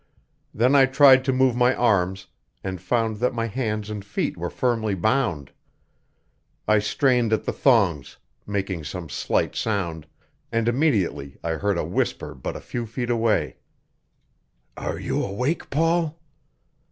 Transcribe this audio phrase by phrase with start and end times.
[0.51, 2.25] Then I tried to move my arms,
[2.63, 5.51] and found that my hands and feet were firmly bound.
[6.67, 8.17] I strained at the thongs,
[8.47, 10.07] making some slight sound;
[10.51, 13.57] and immediately I heard a whisper but a few feet away:
[14.75, 16.17] "Are you awake, Paul?"